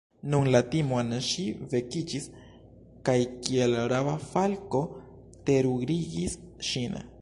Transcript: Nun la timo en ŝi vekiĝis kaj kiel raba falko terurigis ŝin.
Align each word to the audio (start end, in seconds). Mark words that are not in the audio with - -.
Nun 0.33 0.47
la 0.53 0.59
timo 0.75 1.01
en 1.01 1.11
ŝi 1.27 1.43
vekiĝis 1.73 2.25
kaj 3.11 3.17
kiel 3.37 3.79
raba 3.95 4.19
falko 4.33 4.85
terurigis 5.51 6.41
ŝin. 6.73 7.03